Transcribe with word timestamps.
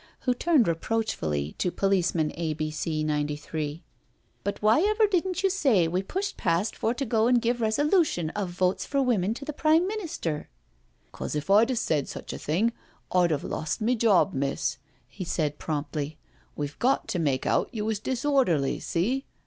She 0.25 0.33
turned 0.33 0.67
reproachfully 0.67 1.53
to 1.59 1.69
police 1.69 2.15
man 2.15 2.31
A. 2.33 2.53
B. 2.55 2.71
C. 2.71 3.05
93*" 3.05 3.81
But 4.43 4.59
why 4.59 4.81
ever 4.81 5.05
didn't 5.05 5.43
you 5.43 5.51
say 5.51 5.87
we 5.87 6.01
pushed 6.01 6.37
past 6.37 6.75
for 6.75 6.95
to 6.95 7.05
go 7.05 7.27
an' 7.27 7.35
give 7.35 7.61
resolution 7.61 8.31
of 8.31 8.49
* 8.49 8.49
Votes 8.49 8.83
for 8.83 8.99
Women' 9.03 9.31
to 9.35 9.45
the 9.45 9.53
Prime 9.53 9.85
Minister?"" 9.87 10.49
'Cause, 11.11 11.35
if 11.35 11.51
I'd 11.51 11.77
said 11.77 12.07
such 12.07 12.33
a 12.33 12.39
thing 12.39 12.71
I'd 13.11 13.31
'ave 13.31 13.47
lost 13.47 13.79
my 13.79 13.93
job, 13.93 14.33
miss," 14.33 14.79
he 15.07 15.23
said 15.23 15.59
promptly." 15.59 16.17
We've 16.55 16.79
got 16.79 17.07
to 17.09 17.19
make 17.19 17.45
out 17.45 17.69
you 17.71 17.85
was 17.85 17.99
disorderly, 17.99 18.79
see." 18.79 19.25